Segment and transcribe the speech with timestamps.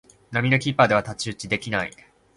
[0.31, 1.91] 並みのキーパーでは太刀打ちできない